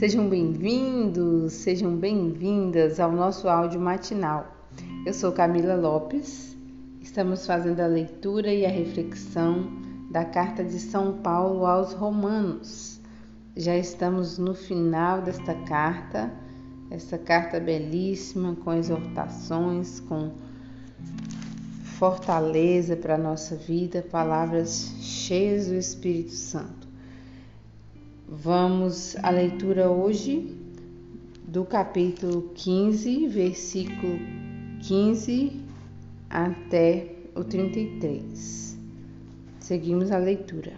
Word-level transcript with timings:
Sejam 0.00 0.30
bem-vindos, 0.30 1.52
sejam 1.52 1.94
bem-vindas 1.94 2.98
ao 2.98 3.12
nosso 3.12 3.50
áudio 3.50 3.78
matinal. 3.78 4.50
Eu 5.04 5.12
sou 5.12 5.30
Camila 5.30 5.74
Lopes, 5.74 6.56
estamos 7.02 7.46
fazendo 7.46 7.80
a 7.80 7.86
leitura 7.86 8.50
e 8.50 8.64
a 8.64 8.70
reflexão 8.70 9.70
da 10.10 10.24
carta 10.24 10.64
de 10.64 10.80
São 10.80 11.18
Paulo 11.18 11.66
aos 11.66 11.92
Romanos. 11.92 12.98
Já 13.54 13.76
estamos 13.76 14.38
no 14.38 14.54
final 14.54 15.20
desta 15.20 15.52
carta, 15.66 16.32
essa 16.90 17.18
carta 17.18 17.60
belíssima, 17.60 18.56
com 18.64 18.72
exortações, 18.72 20.00
com 20.00 20.32
fortaleza 21.98 22.96
para 22.96 23.16
a 23.16 23.18
nossa 23.18 23.54
vida, 23.54 24.02
palavras 24.10 24.94
cheias 24.98 25.66
do 25.66 25.74
Espírito 25.74 26.32
Santo. 26.32 26.79
Vamos 28.32 29.16
à 29.24 29.30
leitura 29.30 29.90
hoje 29.90 30.56
do 31.48 31.64
capítulo 31.64 32.52
15, 32.54 33.26
versículo 33.26 34.20
15 34.86 35.60
até 36.30 37.08
o 37.34 37.42
33. 37.42 38.78
Seguimos 39.58 40.12
a 40.12 40.18
leitura. 40.18 40.74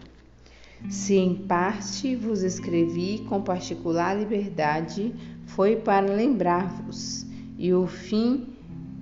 Se 0.88 1.14
em 1.14 1.34
parte 1.34 2.16
vos 2.16 2.42
escrevi 2.42 3.18
com 3.28 3.42
particular 3.42 4.18
liberdade, 4.18 5.14
foi 5.44 5.76
para 5.76 6.10
lembrar-vos, 6.10 7.26
e 7.58 7.74
o 7.74 7.86
fim 7.86 8.46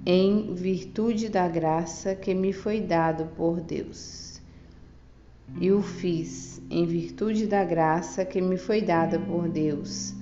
em 0.04 0.52
virtude 0.56 1.28
da 1.28 1.46
graça 1.46 2.16
que 2.16 2.34
me 2.34 2.52
foi 2.52 2.80
dado 2.80 3.26
por 3.36 3.60
Deus. 3.60 4.29
E 5.58 5.72
o 5.72 5.82
fiz 5.82 6.60
em 6.70 6.86
virtude 6.86 7.46
da 7.46 7.64
graça 7.64 8.24
que 8.24 8.40
me 8.40 8.56
foi 8.56 8.80
dada 8.80 9.18
por 9.18 9.48
Deus, 9.48 10.14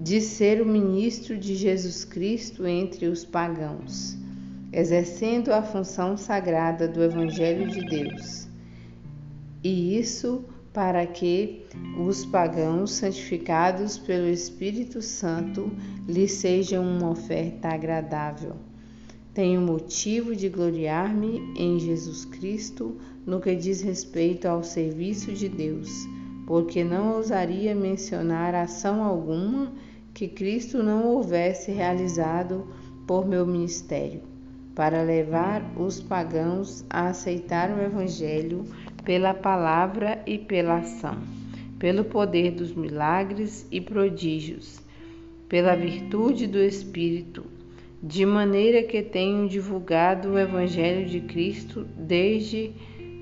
de 0.00 0.20
ser 0.20 0.60
o 0.60 0.66
ministro 0.66 1.38
de 1.38 1.54
Jesus 1.54 2.04
Cristo 2.04 2.66
entre 2.66 3.06
os 3.06 3.24
pagãos, 3.24 4.16
exercendo 4.72 5.52
a 5.52 5.62
função 5.62 6.16
sagrada 6.16 6.86
do 6.86 7.02
Evangelho 7.02 7.70
de 7.70 7.80
Deus. 7.86 8.48
E 9.64 9.98
isso 9.98 10.44
para 10.72 11.04
que 11.06 11.62
os 11.98 12.24
pagãos 12.24 12.92
santificados 12.92 13.98
pelo 13.98 14.28
Espírito 14.28 15.02
Santo 15.02 15.70
lhes 16.06 16.32
sejam 16.32 16.84
uma 16.84 17.10
oferta 17.10 17.68
agradável. 17.68 18.56
Tenho 19.34 19.60
motivo 19.60 20.34
de 20.34 20.48
gloriar-me 20.48 21.54
em 21.56 21.78
Jesus 21.78 22.24
Cristo 22.24 22.96
no 23.26 23.40
que 23.40 23.54
diz 23.54 23.80
respeito 23.80 24.46
ao 24.46 24.62
serviço 24.62 25.32
de 25.32 25.48
Deus, 25.48 26.08
porque 26.46 26.82
não 26.82 27.16
ousaria 27.16 27.74
mencionar 27.74 28.54
ação 28.54 29.02
alguma 29.02 29.72
que 30.12 30.26
Cristo 30.26 30.82
não 30.82 31.06
houvesse 31.06 31.70
realizado 31.70 32.66
por 33.06 33.26
meu 33.26 33.46
ministério, 33.46 34.22
para 34.74 35.02
levar 35.02 35.62
os 35.76 36.00
pagãos 36.00 36.84
a 36.88 37.08
aceitar 37.08 37.70
o 37.70 37.82
Evangelho 37.82 38.64
pela 39.04 39.34
palavra 39.34 40.22
e 40.26 40.38
pela 40.38 40.78
ação, 40.78 41.18
pelo 41.78 42.04
poder 42.04 42.52
dos 42.52 42.74
milagres 42.74 43.66
e 43.70 43.80
prodígios, 43.80 44.80
pela 45.48 45.74
virtude 45.74 46.46
do 46.46 46.58
Espírito, 46.58 47.44
de 48.02 48.24
maneira 48.24 48.82
que 48.82 49.02
tenho 49.02 49.48
divulgado 49.48 50.30
o 50.30 50.38
Evangelho 50.38 51.06
de 51.06 51.20
Cristo 51.20 51.86
desde 51.96 52.72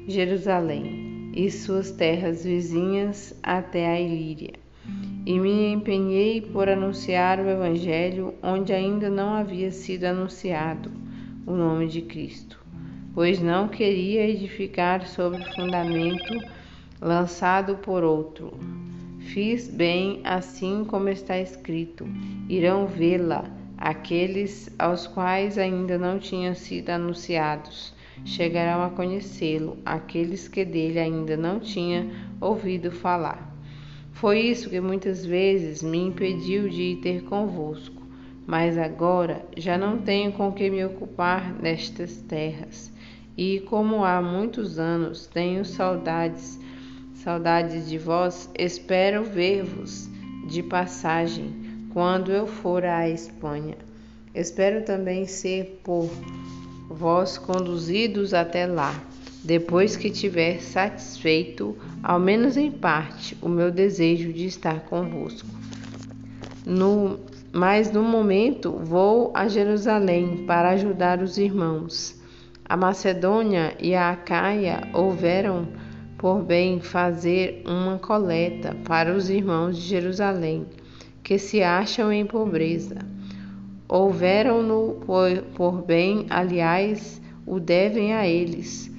Jerusalém 0.09 1.31
e 1.35 1.51
suas 1.51 1.93
terras 1.93 2.45
vizinhas 2.45 3.39
até 3.43 3.87
a 3.87 4.01
Ilíria. 4.01 4.55
E 5.25 5.39
me 5.39 5.73
empenhei 5.73 6.41
por 6.41 6.69
anunciar 6.69 7.39
o 7.39 7.49
Evangelho 7.49 8.35
onde 8.43 8.73
ainda 8.73 9.09
não 9.09 9.35
havia 9.35 9.71
sido 9.71 10.05
anunciado 10.05 10.91
o 11.47 11.53
nome 11.53 11.87
de 11.87 12.03
Cristo 12.03 12.59
pois 13.19 13.41
não 13.41 13.67
queria 13.67 14.29
edificar 14.29 15.05
sobre 15.05 15.45
fundamento 15.57 16.41
lançado 17.01 17.75
por 17.79 18.05
outro. 18.05 18.57
Fiz 19.19 19.69
bem 19.69 20.21
assim 20.23 20.85
como 20.85 21.09
está 21.09 21.37
escrito: 21.37 22.07
irão 22.49 22.87
vê-la 22.87 23.45
aqueles 23.77 24.73
aos 24.79 25.09
quais 25.09 25.59
ainda 25.59 25.99
não 25.99 26.21
tinham 26.21 26.55
sido 26.55 26.91
anunciados. 26.91 27.93
Chegarão 28.25 28.83
a 28.85 28.91
conhecê-lo 28.91 29.79
aqueles 29.85 30.49
que 30.49 30.65
dele 30.65 30.99
ainda 30.99 31.37
não 31.37 31.61
tinham 31.61 32.11
ouvido 32.41 32.91
falar. 32.91 33.57
Foi 34.13 34.41
isso 34.41 34.69
que 34.69 34.81
muitas 34.81 35.25
vezes 35.25 35.83
me 35.83 35.99
impediu 35.99 36.69
de 36.69 36.83
ir 36.83 36.97
ter 36.97 37.23
convosco, 37.25 38.03
mas 38.47 38.77
agora 38.77 39.45
já 39.57 39.79
não 39.79 39.99
tenho 39.99 40.33
com 40.33 40.53
que 40.53 40.69
me 40.69 40.85
ocupar 40.85 41.53
nestas 41.55 42.17
terras 42.23 42.93
e 43.39 43.61
como 43.61 44.05
há 44.05 44.21
muitos 44.21 44.81
anos 44.81 45.29
tenho 45.29 45.65
saudades, 45.65 46.59
saudades 47.15 47.89
de 47.89 47.97
vós, 47.97 48.51
espero 48.59 49.23
ver-vos 49.23 50.11
de 50.49 50.61
passagem 50.61 51.55
quando 51.93 52.33
eu 52.33 52.49
for 52.49 52.85
à 52.85 53.09
Espanha. 53.09 53.77
Espero 54.35 54.85
também 54.85 55.25
ser 55.25 55.81
por 55.85 56.11
vós 56.99 57.39
conduzidos 57.39 58.35
até 58.35 58.67
lá, 58.67 58.95
depois 59.45 59.97
que 59.97 60.11
tiver 60.11 60.61
satisfeito, 60.61 61.77
ao 62.03 62.19
menos 62.19 62.57
em 62.57 62.71
parte, 62.71 63.37
o 63.41 63.49
meu 63.49 63.71
desejo 63.71 64.33
de 64.33 64.47
estar 64.47 64.81
convosco. 64.81 65.49
No, 66.67 67.21
mas 67.53 67.93
no 67.93 68.03
momento 68.03 68.73
vou 68.73 69.31
a 69.35 69.49
Jerusalém 69.49 70.45
para 70.47 70.71
ajudar 70.71 71.23
os 71.23 71.39
irmãos 71.39 72.19
a 72.69 72.77
Macedônia 72.77 73.75
e 73.81 73.95
a 73.95 74.11
Acaia 74.11 74.89
houveram 74.93 75.67
por 76.19 76.43
bem 76.43 76.81
fazer 76.81 77.63
uma 77.65 77.99
coleta 77.99 78.77
para 78.85 79.15
os 79.17 79.31
irmãos 79.31 79.79
de 79.79 79.83
Jerusalém, 79.89 80.67
que 81.23 81.39
se 81.39 81.63
acham 81.63 82.13
em 82.13 82.27
pobreza. 82.27 82.99
Houveram-no 83.89 85.01
por, 85.55 85.83
bem, 85.83 86.27
aliás, 86.29 87.23
o 87.47 87.59
devem 87.59 88.13
a 88.13 88.29
eles, 88.29 88.91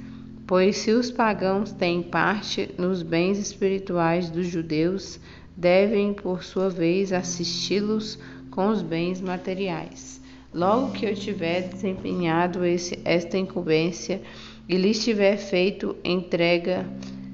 pois 0.48 0.78
se 0.78 0.92
os 0.92 1.12
pagãos 1.12 1.72
têm 1.72 2.02
parte 2.02 2.72
nos 2.76 3.04
bens 3.04 3.38
espirituais 3.38 4.32
dos 4.32 4.48
judeus, 4.48 5.20
devem, 5.56 6.12
por 6.12 6.44
sua 6.44 6.72
vez, 6.72 7.14
assisti-los 7.14 8.18
com 8.50 8.70
os 8.70 8.82
bens 8.82 9.22
materiais. 9.22 10.20
Logo 10.52 10.94
que 10.94 11.06
eu 11.06 11.14
tiver 11.14 11.70
desempenhado 11.70 12.66
esse, 12.66 13.00
esta 13.06 13.38
incumbência 13.38 14.20
e 14.68 14.76
lhes 14.76 15.04
tiver 15.04 15.38
feito 15.38 15.96
entrega 16.04 16.88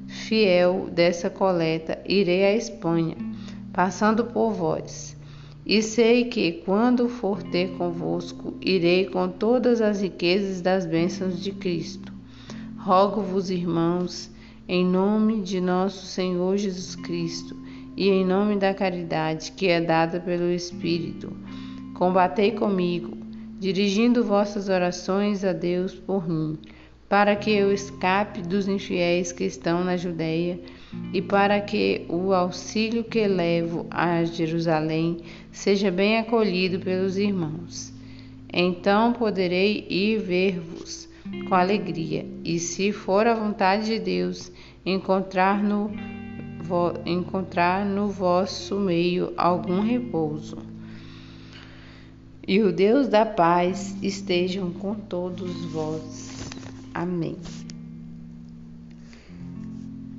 fiel 0.09 0.89
dessa 0.91 1.29
coleta, 1.29 1.97
irei 2.05 2.43
à 2.43 2.53
Espanha, 2.53 3.15
passando 3.71 4.25
por 4.25 4.51
vós. 4.51 5.15
E 5.65 5.81
sei 5.81 6.25
que, 6.25 6.51
quando 6.65 7.09
for 7.09 7.41
ter 7.41 7.71
convosco, 7.77 8.53
irei 8.61 9.05
com 9.05 9.27
todas 9.27 9.81
as 9.81 10.01
riquezas 10.01 10.61
das 10.61 10.85
bênçãos 10.85 11.41
de 11.41 11.51
Cristo. 11.51 12.13
Rogo-vos, 12.77 13.49
irmãos, 13.49 14.29
em 14.67 14.85
nome 14.85 15.41
de 15.41 15.59
nosso 15.59 16.05
Senhor 16.05 16.55
Jesus 16.57 16.95
Cristo 16.95 17.57
e 17.97 18.09
em 18.09 18.23
nome 18.25 18.57
da 18.57 18.73
caridade 18.73 19.53
que 19.53 19.67
é 19.67 19.81
dada 19.81 20.19
pelo 20.19 20.51
Espírito, 20.51 21.35
Combatei 21.95 22.51
comigo, 22.51 23.17
dirigindo 23.57 24.21
vossas 24.21 24.67
orações 24.67 25.45
a 25.45 25.53
Deus 25.53 25.95
por 25.95 26.27
mim, 26.27 26.59
para 27.07 27.35
que 27.35 27.51
eu 27.51 27.71
escape 27.71 28.41
dos 28.41 28.67
infiéis 28.67 29.31
que 29.31 29.43
estão 29.43 29.83
na 29.83 29.95
Judéia 29.95 30.59
e 31.13 31.21
para 31.21 31.59
que 31.61 32.05
o 32.09 32.33
auxílio 32.33 33.03
que 33.03 33.27
levo 33.27 33.85
a 33.89 34.23
Jerusalém 34.23 35.19
seja 35.51 35.91
bem 35.91 36.17
acolhido 36.17 36.79
pelos 36.79 37.17
irmãos. 37.17 37.93
Então 38.51 39.13
poderei 39.13 39.85
ir 39.89 40.19
ver-vos 40.19 41.09
com 41.49 41.55
alegria, 41.55 42.25
e 42.43 42.59
se 42.59 42.91
for 42.91 43.25
a 43.25 43.33
vontade 43.33 43.85
de 43.85 43.99
Deus, 43.99 44.51
encontrar 44.85 45.61
no, 45.63 45.91
encontrar 47.05 47.85
no 47.85 48.07
vosso 48.07 48.75
meio 48.75 49.33
algum 49.35 49.81
repouso 49.81 50.75
e 52.47 52.61
o 52.61 52.71
Deus 52.71 53.07
da 53.07 53.25
paz 53.25 53.95
estejam 54.03 54.71
com 54.71 54.93
todos 54.93 55.65
vós. 55.65 56.44
Amém. 56.95 57.35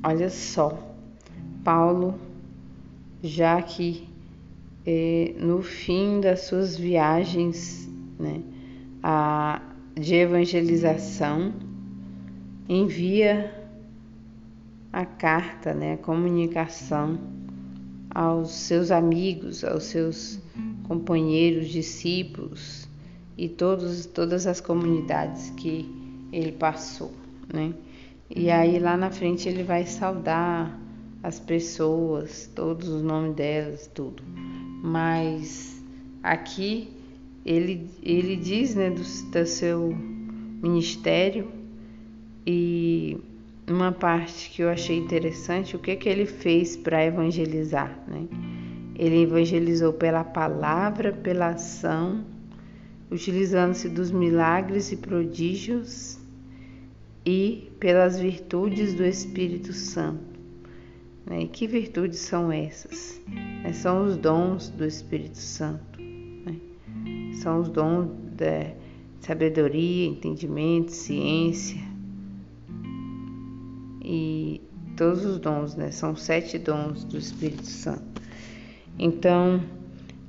Olha 0.04 0.28
só, 0.28 0.94
Paulo, 1.64 2.14
já 3.22 3.62
que 3.62 4.06
é, 4.84 5.34
no 5.40 5.62
fim 5.62 6.20
das 6.20 6.42
suas 6.42 6.76
viagens 6.76 7.88
né, 8.18 8.42
a, 9.02 9.62
de 9.94 10.16
evangelização, 10.16 11.54
envia 12.68 13.50
a 14.92 15.06
carta, 15.06 15.72
né, 15.72 15.94
a 15.94 15.98
comunicação 15.98 17.18
aos 18.10 18.50
seus 18.50 18.90
amigos, 18.90 19.64
aos 19.64 19.84
seus 19.84 20.38
companheiros, 20.82 21.70
discípulos 21.70 22.86
e 23.34 23.48
todos, 23.48 24.04
todas 24.04 24.46
as 24.46 24.60
comunidades 24.60 25.48
que 25.56 25.95
ele 26.32 26.52
passou, 26.52 27.12
né? 27.52 27.72
E 28.28 28.50
aí 28.50 28.78
lá 28.78 28.96
na 28.96 29.10
frente 29.10 29.48
ele 29.48 29.62
vai 29.62 29.86
saudar 29.86 30.78
as 31.22 31.38
pessoas, 31.38 32.50
todos 32.54 32.88
os 32.88 33.02
nomes 33.02 33.34
delas, 33.34 33.90
tudo. 33.94 34.22
Mas 34.82 35.82
aqui 36.22 36.88
ele, 37.44 37.88
ele 38.02 38.36
diz, 38.36 38.74
né, 38.74 38.90
do, 38.90 39.02
do 39.02 39.46
seu 39.46 39.94
ministério 40.62 41.48
e 42.46 43.16
uma 43.68 43.92
parte 43.92 44.50
que 44.50 44.62
eu 44.62 44.68
achei 44.68 44.96
interessante, 44.96 45.76
o 45.76 45.78
que 45.78 45.96
que 45.96 46.08
ele 46.08 46.26
fez 46.26 46.76
para 46.76 47.04
evangelizar, 47.04 47.98
né? 48.06 48.26
Ele 48.98 49.22
evangelizou 49.22 49.92
pela 49.92 50.24
palavra, 50.24 51.12
pela 51.12 51.48
ação, 51.48 52.24
utilizando-se 53.10 53.88
dos 53.88 54.10
milagres 54.10 54.92
e 54.92 54.96
prodígios 54.96 56.18
e 57.24 57.70
pelas 57.78 58.18
virtudes 58.18 58.94
do 58.94 59.04
Espírito 59.04 59.72
Santo. 59.72 60.36
Né? 61.24 61.42
E 61.42 61.48
que 61.48 61.66
virtudes 61.66 62.20
são 62.20 62.52
essas? 62.52 63.20
Né? 63.62 63.72
São 63.72 64.04
os 64.04 64.16
dons 64.16 64.68
do 64.68 64.84
Espírito 64.84 65.38
Santo. 65.38 66.00
Né? 66.00 66.56
São 67.34 67.60
os 67.60 67.68
dons 67.68 68.10
da 68.36 68.72
sabedoria, 69.20 70.06
entendimento, 70.06 70.92
ciência 70.92 71.80
e 74.06 74.60
todos 74.96 75.24
os 75.24 75.38
dons, 75.40 75.74
né? 75.74 75.90
São 75.90 76.14
sete 76.14 76.58
dons 76.58 77.02
do 77.04 77.18
Espírito 77.18 77.66
Santo. 77.66 78.22
Então, 78.96 79.60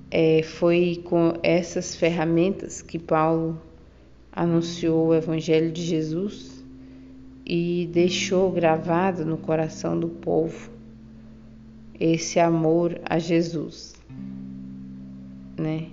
é, 0.09 0.41
foi 0.43 1.01
com 1.03 1.33
essas 1.43 1.95
ferramentas 1.95 2.81
que 2.81 2.97
Paulo 2.97 3.59
anunciou 4.31 5.07
o 5.07 5.15
Evangelho 5.15 5.71
de 5.71 5.81
Jesus 5.81 6.63
e 7.45 7.89
deixou 7.91 8.51
gravado 8.51 9.25
no 9.25 9.37
coração 9.37 9.99
do 9.99 10.09
povo 10.09 10.69
esse 11.99 12.39
amor 12.39 12.99
a 13.05 13.17
Jesus, 13.17 13.95
né? 15.57 15.87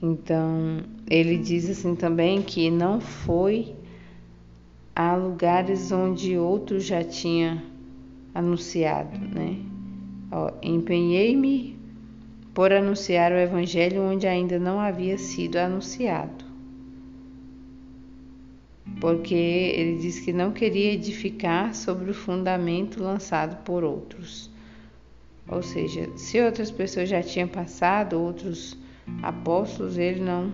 Então, 0.00 0.80
ele 1.08 1.36
diz 1.36 1.68
assim 1.68 1.94
também 1.94 2.40
que 2.42 2.70
não 2.70 3.00
foi 3.00 3.74
a 4.96 5.14
lugares 5.16 5.92
onde 5.92 6.36
outro 6.36 6.80
já 6.80 7.02
tinha 7.02 7.62
anunciado, 8.34 9.18
né? 9.18 9.58
Empenhei-me 10.62 11.73
por 12.54 12.72
anunciar 12.72 13.32
o 13.32 13.36
evangelho 13.36 14.00
onde 14.00 14.28
ainda 14.28 14.58
não 14.60 14.78
havia 14.78 15.18
sido 15.18 15.56
anunciado. 15.56 16.44
Porque 19.00 19.34
ele 19.34 19.98
diz 19.98 20.20
que 20.20 20.32
não 20.32 20.52
queria 20.52 20.92
edificar 20.92 21.74
sobre 21.74 22.12
o 22.12 22.14
fundamento 22.14 23.02
lançado 23.02 23.62
por 23.64 23.82
outros. 23.82 24.48
Ou 25.48 25.62
seja, 25.62 26.08
se 26.16 26.40
outras 26.40 26.70
pessoas 26.70 27.08
já 27.08 27.22
tinham 27.22 27.48
passado, 27.48 28.18
outros 28.18 28.78
apóstolos, 29.22 29.98
ele 29.98 30.20
não 30.20 30.52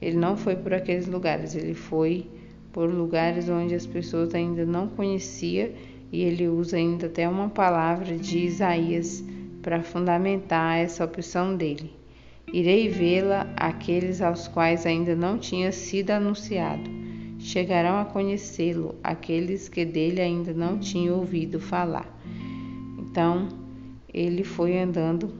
ele 0.00 0.16
não 0.16 0.36
foi 0.36 0.54
por 0.54 0.74
aqueles 0.74 1.06
lugares, 1.06 1.54
ele 1.54 1.74
foi 1.74 2.26
por 2.72 2.92
lugares 2.92 3.48
onde 3.48 3.74
as 3.74 3.86
pessoas 3.86 4.34
ainda 4.34 4.66
não 4.66 4.86
conheciam 4.86 5.70
e 6.12 6.22
ele 6.22 6.46
usa 6.46 6.76
ainda 6.76 7.06
até 7.06 7.28
uma 7.28 7.48
palavra 7.48 8.16
de 8.18 8.38
Isaías 8.38 9.24
para 9.64 9.82
fundamentar 9.82 10.76
essa 10.76 11.02
opção 11.02 11.56
dele. 11.56 11.90
Irei 12.52 12.86
vê-la 12.86 13.50
aqueles 13.56 14.20
aos 14.20 14.46
quais 14.46 14.84
ainda 14.84 15.16
não 15.16 15.38
tinha 15.38 15.72
sido 15.72 16.10
anunciado. 16.10 16.88
Chegarão 17.38 17.98
a 17.98 18.04
conhecê-lo 18.04 18.94
aqueles 19.02 19.66
que 19.66 19.86
dele 19.86 20.20
ainda 20.20 20.52
não 20.52 20.78
tinham 20.78 21.16
ouvido 21.16 21.58
falar. 21.58 22.06
Então, 22.98 23.48
ele 24.12 24.44
foi 24.44 24.78
andando 24.78 25.32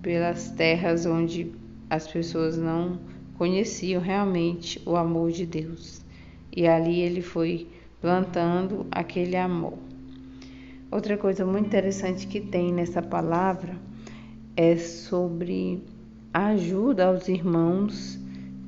pelas 0.00 0.50
terras 0.52 1.04
onde 1.04 1.52
as 1.90 2.08
pessoas 2.08 2.56
não 2.56 2.98
conheciam 3.36 4.00
realmente 4.00 4.80
o 4.86 4.96
amor 4.96 5.30
de 5.30 5.44
Deus. 5.44 6.02
E 6.50 6.66
ali 6.66 7.00
ele 7.00 7.20
foi 7.20 7.68
plantando 8.00 8.86
aquele 8.90 9.36
amor. 9.36 9.85
Outra 10.90 11.16
coisa 11.16 11.44
muito 11.44 11.66
interessante 11.66 12.26
que 12.26 12.40
tem 12.40 12.72
nessa 12.72 13.02
palavra 13.02 13.76
é 14.56 14.76
sobre 14.76 15.82
ajuda 16.32 17.06
aos 17.06 17.28
irmãos 17.28 18.18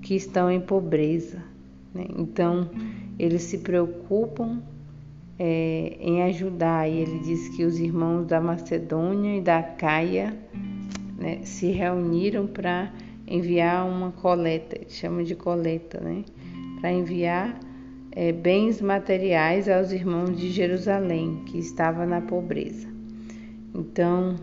que 0.03 0.15
estão 0.15 0.51
em 0.51 0.61
pobreza. 0.61 1.43
Né? 1.95 2.07
Então, 2.17 2.69
eles 3.19 3.43
se 3.43 3.59
preocupam 3.59 4.61
é, 5.39 5.97
em 6.01 6.23
ajudar, 6.23 6.89
e 6.89 6.99
ele 6.99 7.21
diz 7.21 7.49
que 7.51 7.65
os 7.65 7.79
irmãos 7.79 8.27
da 8.27 8.41
Macedônia 8.41 9.37
e 9.37 9.41
da 9.41 9.63
Caia 9.63 10.37
né, 11.17 11.41
se 11.45 11.71
reuniram 11.71 12.47
para 12.47 12.93
enviar 13.27 13.87
uma 13.87 14.11
coleta, 14.11 14.79
chama 14.89 15.23
de 15.23 15.35
coleta, 15.35 16.01
né? 16.01 16.25
Para 16.81 16.91
enviar 16.93 17.59
é, 18.19 18.33
bens 18.33 18.81
materiais 18.81 19.69
aos 19.69 19.93
irmãos 19.93 20.37
de 20.37 20.51
Jerusalém, 20.51 21.45
que 21.47 21.57
estava 21.57 22.05
na 22.05 22.21
pobreza. 22.21 22.89
Então, 23.73 24.35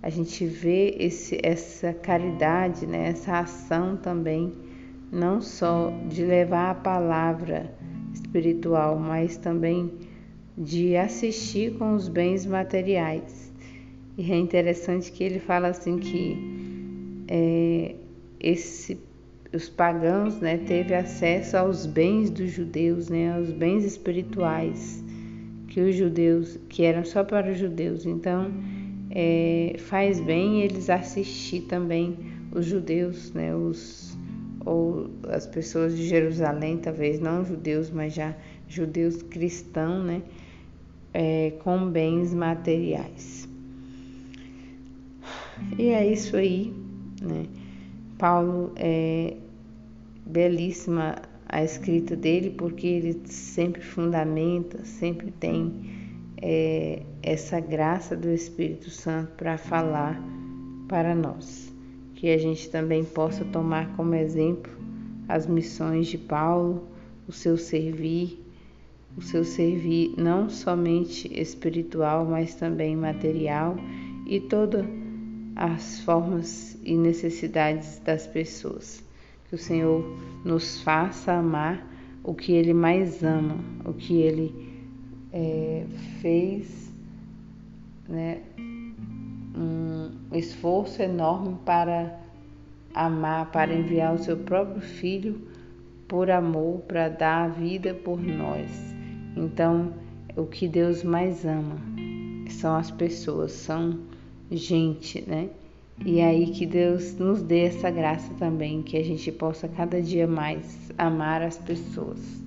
a 0.00 0.08
gente 0.08 0.46
vê 0.46 0.94
esse, 1.00 1.40
essa 1.42 1.92
caridade, 1.92 2.86
né, 2.86 3.08
essa 3.08 3.40
ação 3.40 3.96
também, 3.96 4.52
não 5.10 5.40
só 5.40 5.92
de 6.08 6.24
levar 6.24 6.70
a 6.70 6.74
palavra 6.76 7.74
espiritual, 8.12 8.96
mas 8.96 9.36
também 9.36 9.92
de 10.56 10.96
assistir 10.96 11.76
com 11.76 11.96
os 11.96 12.06
bens 12.06 12.46
materiais. 12.46 13.52
E 14.16 14.30
é 14.30 14.36
interessante 14.36 15.10
que 15.10 15.24
ele 15.24 15.40
fala 15.40 15.66
assim 15.66 15.98
que 15.98 17.24
é, 17.26 17.96
esse, 18.38 18.96
os 19.54 19.68
pagãos 19.68 20.40
né, 20.40 20.58
teve 20.58 20.94
acesso 20.94 21.56
aos 21.56 21.86
bens 21.86 22.30
dos 22.30 22.50
judeus, 22.50 23.08
né, 23.08 23.32
aos 23.34 23.50
bens 23.50 23.84
espirituais 23.84 25.02
que 25.68 25.80
os 25.80 25.94
judeus, 25.96 26.58
que 26.68 26.84
eram 26.84 27.04
só 27.04 27.24
para 27.24 27.50
os 27.50 27.58
judeus. 27.58 28.06
Então, 28.06 28.52
é, 29.10 29.74
faz 29.78 30.20
bem 30.20 30.62
eles 30.62 30.88
assistir 30.88 31.62
também 31.62 32.16
os 32.52 32.64
judeus, 32.64 33.32
né, 33.32 33.54
os 33.54 34.16
ou 34.64 35.10
as 35.28 35.46
pessoas 35.46 35.94
de 35.94 36.06
Jerusalém, 36.06 36.78
talvez 36.78 37.20
não 37.20 37.44
judeus, 37.44 37.90
mas 37.90 38.14
já 38.14 38.34
judeus 38.66 39.20
cristãos, 39.22 40.04
né, 40.04 40.22
é, 41.12 41.52
com 41.62 41.90
bens 41.90 42.32
materiais. 42.32 43.46
E 45.78 45.88
é 45.88 46.10
isso 46.10 46.36
aí, 46.36 46.72
né? 47.20 47.46
Paulo 48.18 48.72
é 48.76 49.36
belíssima 50.26 51.16
a 51.48 51.62
escrita 51.62 52.16
dele 52.16 52.50
porque 52.50 52.86
ele 52.86 53.20
sempre 53.26 53.80
fundamenta, 53.82 54.84
sempre 54.84 55.30
tem 55.30 55.72
é, 56.40 57.02
essa 57.22 57.60
graça 57.60 58.16
do 58.16 58.28
Espírito 58.30 58.90
Santo 58.90 59.32
para 59.36 59.56
falar 59.56 60.20
para 60.88 61.14
nós. 61.14 61.72
Que 62.14 62.30
a 62.30 62.38
gente 62.38 62.70
também 62.70 63.04
possa 63.04 63.44
tomar 63.44 63.94
como 63.96 64.14
exemplo 64.14 64.72
as 65.28 65.46
missões 65.46 66.06
de 66.06 66.18
Paulo, 66.18 66.88
o 67.26 67.32
seu 67.32 67.56
servir, 67.56 68.42
o 69.16 69.22
seu 69.22 69.44
servir 69.44 70.14
não 70.18 70.48
somente 70.48 71.28
espiritual, 71.40 72.24
mas 72.24 72.54
também 72.54 72.96
material 72.96 73.76
e 74.26 74.40
todas 74.40 74.84
as 75.54 76.00
formas 76.00 76.76
e 76.82 76.96
necessidades 76.96 78.00
das 78.00 78.26
pessoas. 78.26 79.02
Que 79.54 79.60
o 79.60 79.62
Senhor 79.62 80.04
nos 80.44 80.82
faça 80.82 81.34
amar 81.34 81.86
o 82.24 82.34
que 82.34 82.50
Ele 82.50 82.74
mais 82.74 83.22
ama, 83.22 83.54
o 83.84 83.92
que 83.92 84.20
Ele 84.20 84.52
é, 85.32 85.86
fez, 86.20 86.92
né, 88.08 88.40
um 89.56 90.10
esforço 90.36 91.00
enorme 91.00 91.56
para 91.64 92.18
amar, 92.92 93.52
para 93.52 93.72
enviar 93.72 94.16
o 94.16 94.18
seu 94.18 94.38
próprio 94.38 94.80
Filho 94.80 95.40
por 96.08 96.32
amor, 96.32 96.80
para 96.80 97.08
dar 97.08 97.44
a 97.44 97.48
vida 97.48 97.94
por 97.94 98.20
nós. 98.20 98.72
Então, 99.36 99.92
o 100.36 100.46
que 100.46 100.66
Deus 100.66 101.04
mais 101.04 101.44
ama 101.44 101.76
são 102.48 102.74
as 102.74 102.90
pessoas, 102.90 103.52
são 103.52 104.00
gente, 104.50 105.22
né? 105.22 105.48
E 106.02 106.20
aí 106.20 106.46
que 106.46 106.66
Deus 106.66 107.16
nos 107.18 107.42
dê 107.42 107.66
essa 107.66 107.90
graça 107.90 108.32
também, 108.34 108.82
que 108.82 108.96
a 108.96 109.04
gente 109.04 109.30
possa 109.30 109.68
cada 109.68 110.00
dia 110.00 110.26
mais 110.26 110.90
amar 110.98 111.42
as 111.42 111.56
pessoas. 111.58 112.42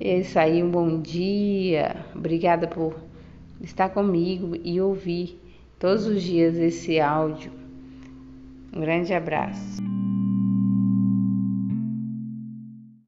É 0.00 0.18
isso 0.18 0.38
aí, 0.38 0.62
um 0.62 0.70
bom 0.70 1.00
dia. 1.00 1.96
Obrigada 2.14 2.66
por 2.66 2.94
estar 3.60 3.88
comigo 3.88 4.56
e 4.62 4.80
ouvir 4.80 5.40
todos 5.78 6.06
os 6.06 6.22
dias 6.22 6.56
esse 6.56 7.00
áudio. 7.00 7.52
Um 8.72 8.80
grande 8.80 9.12
abraço. 9.12 10.03